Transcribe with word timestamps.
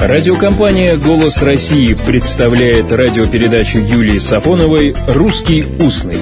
Радиокомпания 0.00 0.96
«Голос 0.98 1.40
России» 1.42 1.94
представляет 1.94 2.92
радиопередачу 2.92 3.78
Юлии 3.78 4.18
Сафоновой 4.18 4.94
«Русский 5.08 5.64
устный». 5.80 6.20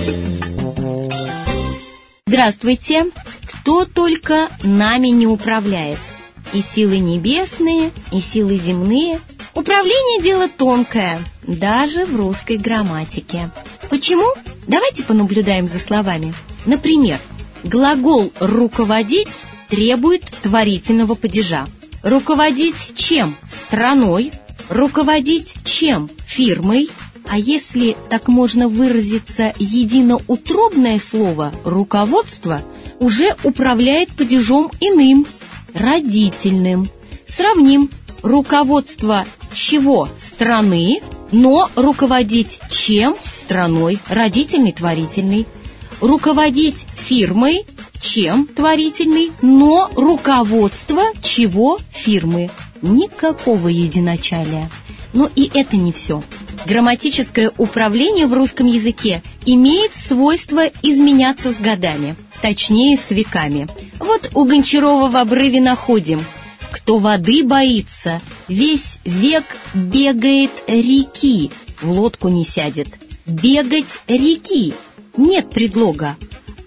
Здравствуйте! 2.27 3.07
Кто 3.47 3.85
только 3.85 4.49
нами 4.63 5.09
не 5.09 5.27
управляет. 5.27 5.99
И 6.53 6.63
силы 6.63 6.99
небесные, 6.99 7.91
и 8.13 8.21
силы 8.21 8.59
земные. 8.59 9.19
Управление– 9.55 10.21
дело 10.23 10.49
тонкое, 10.49 11.19
даже 11.43 12.07
в 12.07 12.15
русской 12.17 12.57
грамматике. 12.57 13.51
Почему? 13.91 14.33
Давайте 14.69 15.03
понаблюдаем 15.03 15.67
за 15.67 15.81
словами. 15.81 16.33
Например, 16.65 17.19
глагол 17.65 18.33
«руководить» 18.39 19.29
требует 19.69 20.23
творительного 20.43 21.17
падежа. 21.17 21.65
Руководить 22.03 22.95
чем? 22.97 23.35
Страной. 23.75 24.31
Руководить 24.69 25.53
чем? 25.65 26.09
Фирмой. 26.29 26.89
А 27.27 27.37
если 27.37 27.97
так 28.09 28.29
можно 28.29 28.69
выразиться, 28.69 29.53
единоутробное 29.59 31.01
слово 31.01 31.53
«руководство» 31.65 32.63
уже 33.01 33.35
управляет 33.43 34.13
падежом 34.13 34.71
иным, 34.79 35.27
родительным. 35.73 36.89
Сравним 37.27 37.91
руководство 38.23 39.27
чего? 39.53 40.09
Страны, 40.19 41.01
но 41.33 41.69
руководить 41.75 42.61
чем? 42.71 43.17
Страной, 43.25 43.99
родительный, 44.09 44.73
творительный. 44.73 45.49
Руководить 46.01 46.87
фирмой, 47.09 47.67
чем 48.01 48.47
творительный, 48.47 49.33
но 49.43 49.91
руководство 49.97 51.03
чего 51.25 51.81
фирмы. 51.91 52.51
Никакого 52.85 53.69
единочалия. 53.69 54.71
Но 55.15 55.31
и 55.35 55.51
это 55.55 55.77
не 55.77 55.91
все. 55.91 56.23
Грамматическое 56.67 57.51
управление 57.57 58.27
в 58.27 58.35
русском 58.35 58.67
языке 58.67 59.23
имеет 59.47 59.93
свойство 59.95 60.67
изменяться 60.83 61.53
с 61.53 61.57
годами, 61.57 62.15
точнее 62.43 62.99
с 62.99 63.11
веками. 63.11 63.69
Вот 63.99 64.31
у 64.35 64.45
Гончарова 64.45 65.09
в 65.09 65.17
обрыве 65.17 65.63
находим 65.63 66.23
«Кто 66.71 66.99
воды 66.99 67.43
боится, 67.43 68.21
весь 68.49 68.99
век 69.05 69.45
бегает 69.73 70.51
реки, 70.67 71.51
в 71.81 71.91
лодку 71.91 72.29
не 72.29 72.45
сядет». 72.45 72.89
Бегать 73.25 73.87
реки. 74.07 74.75
Нет 75.17 75.49
предлога. 75.49 76.17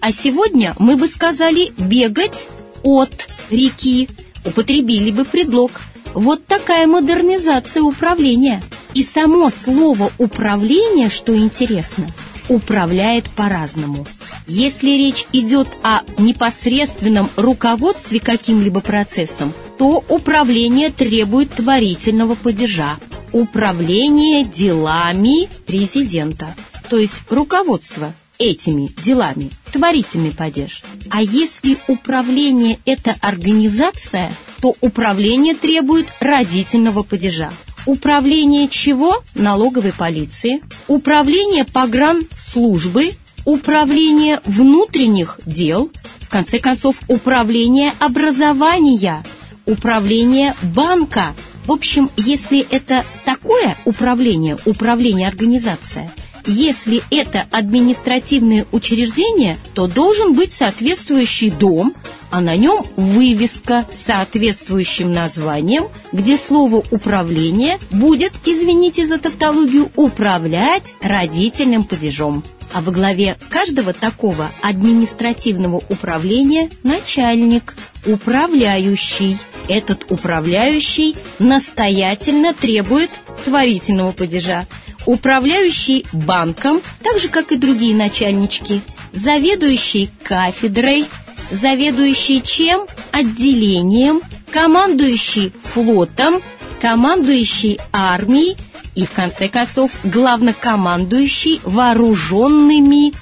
А 0.00 0.10
сегодня 0.10 0.74
мы 0.80 0.96
бы 0.96 1.06
сказали 1.06 1.72
«бегать 1.78 2.46
от 2.82 3.28
реки». 3.50 4.08
Употребили 4.44 5.12
бы 5.12 5.24
предлог. 5.24 5.70
Вот 6.14 6.44
такая 6.46 6.86
модернизация 6.86 7.82
управления. 7.82 8.62
И 8.94 9.04
само 9.04 9.50
слово 9.50 10.10
«управление», 10.18 11.10
что 11.10 11.36
интересно, 11.36 12.06
управляет 12.48 13.28
по-разному. 13.30 14.06
Если 14.46 14.90
речь 14.90 15.26
идет 15.32 15.68
о 15.82 16.00
непосредственном 16.16 17.28
руководстве 17.36 18.18
каким-либо 18.18 18.80
процессом, 18.80 19.52
то 19.78 20.02
управление 20.08 20.90
требует 20.90 21.50
творительного 21.50 22.34
падежа. 22.34 22.96
Управление 23.32 24.42
делами 24.42 25.50
президента, 25.66 26.54
то 26.88 26.96
есть 26.96 27.20
руководство 27.28 28.14
этими 28.38 28.86
делами, 29.04 29.50
творительный 29.70 30.32
падеж. 30.32 30.82
А 31.10 31.20
если 31.20 31.76
управление– 31.88 32.78
это 32.86 33.14
организация, 33.20 34.32
то 34.60 34.74
управление 34.80 35.54
требует 35.54 36.06
родительного 36.20 37.02
падежа. 37.02 37.50
Управление 37.86 38.68
чего? 38.68 39.22
Налоговой 39.34 39.92
полиции. 39.92 40.60
Управление 40.88 41.64
погранслужбы. 41.64 43.10
Управление 43.44 44.40
внутренних 44.44 45.40
дел. 45.46 45.90
В 46.20 46.28
конце 46.28 46.58
концов, 46.58 47.00
управление 47.08 47.92
образования. 47.98 49.24
Управление 49.64 50.54
банка. 50.62 51.34
В 51.64 51.72
общем, 51.72 52.10
если 52.16 52.66
это 52.70 53.04
такое 53.24 53.76
управление, 53.84 54.58
управление 54.64 55.28
организация, 55.28 56.10
если 56.46 57.02
это 57.10 57.46
административное 57.50 58.66
учреждение, 58.72 59.56
то 59.74 59.86
должен 59.86 60.32
быть 60.32 60.52
соответствующий 60.52 61.50
дом, 61.50 61.94
а 62.30 62.40
на 62.40 62.56
нем 62.56 62.84
вывеска 62.96 63.84
с 63.94 64.06
соответствующим 64.06 65.12
названием, 65.12 65.84
где 66.12 66.36
слово 66.36 66.82
«управление» 66.90 67.78
будет, 67.90 68.32
извините 68.44 69.06
за 69.06 69.18
тавтологию, 69.18 69.90
управлять 69.96 70.94
родительным 71.00 71.84
падежом. 71.84 72.42
А 72.72 72.82
во 72.82 72.92
главе 72.92 73.38
каждого 73.48 73.92
такого 73.94 74.48
административного 74.60 75.76
управления 75.88 76.70
начальник, 76.82 77.74
управляющий. 78.06 79.38
Этот 79.68 80.10
управляющий 80.10 81.14
настоятельно 81.38 82.54
требует 82.54 83.10
творительного 83.44 84.12
падежа 84.12 84.66
управляющий 85.08 86.04
банком, 86.12 86.82
так 87.02 87.18
же, 87.18 87.28
как 87.28 87.50
и 87.50 87.56
другие 87.56 87.94
начальнички, 87.94 88.82
заведующий 89.12 90.10
кафедрой, 90.22 91.06
заведующий 91.50 92.42
чем? 92.42 92.86
Отделением, 93.10 94.20
командующий 94.50 95.52
флотом, 95.62 96.40
командующий 96.80 97.78
армией 97.92 98.56
и, 98.94 99.06
в 99.06 99.12
конце 99.12 99.48
концов, 99.48 99.92
главнокомандующий 100.04 101.60
вооруженными 101.64 103.12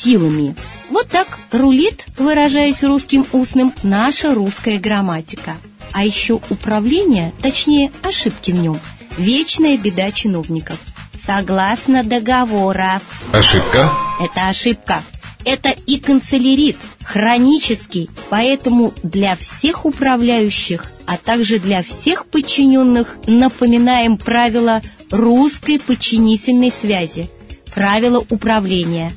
силами. 0.00 0.56
Вот 0.90 1.08
так 1.08 1.26
рулит, 1.52 2.04
выражаясь 2.16 2.82
русским 2.84 3.26
устным, 3.32 3.72
наша 3.82 4.34
русская 4.34 4.78
грамматика. 4.78 5.56
А 5.92 6.04
еще 6.04 6.40
управление, 6.50 7.32
точнее 7.40 7.90
ошибки 8.02 8.52
в 8.52 8.60
нем, 8.60 8.78
вечная 9.18 9.76
беда 9.76 10.10
чиновников– 10.10 10.78
Согласно 11.26 12.04
договора. 12.04 13.00
Ошибка? 13.32 13.90
Это 14.20 14.48
ошибка. 14.48 15.02
Это 15.46 15.72
и 15.86 16.00
канцелярит, 16.00 16.76
хронический, 17.04 18.10
поэтому 18.30 18.92
для 19.04 19.36
всех 19.36 19.84
управляющих, 19.84 20.84
а 21.06 21.16
также 21.16 21.60
для 21.60 21.84
всех 21.84 22.26
подчиненных 22.26 23.16
напоминаем 23.28 24.16
правила 24.16 24.82
русской 25.08 25.78
подчинительной 25.78 26.72
связи, 26.72 27.30
правила 27.76 28.24
управления. 28.28 29.12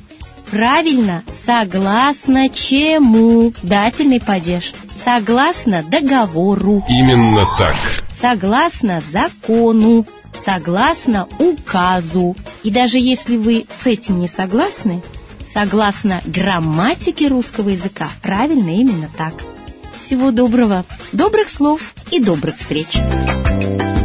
Правильно, 0.52 1.24
согласно 1.44 2.48
чему? 2.48 3.52
Дательный 3.64 4.20
падеж. 4.20 4.72
Согласно 5.04 5.82
договору. 5.82 6.84
Именно 6.88 7.44
так. 7.58 7.76
Согласно 8.20 9.02
закону 9.10 10.06
согласно 10.44 11.28
указу. 11.38 12.34
И 12.62 12.70
даже 12.70 12.98
если 12.98 13.36
вы 13.36 13.66
с 13.70 13.86
этим 13.86 14.20
не 14.20 14.28
согласны, 14.28 15.02
согласно 15.52 16.20
грамматике 16.24 17.28
русского 17.28 17.70
языка, 17.70 18.08
правильно 18.22 18.70
именно 18.70 19.08
так. 19.16 19.34
Всего 19.98 20.30
доброго, 20.30 20.84
добрых 21.12 21.50
слов 21.50 21.94
и 22.10 22.20
добрых 22.20 22.56
встреч. 22.58 22.98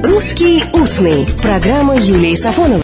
Русский 0.04 0.64
устный. 0.74 1.26
Программа 1.42 1.96
Юлии 1.96 2.36
Сафоновой. 2.36 2.74